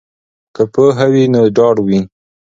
که 0.55 0.63
پوهه 0.73 1.05
وي 1.13 1.23
نو 1.33 1.41
ډاډ 1.55 1.77
وي. 1.87 1.99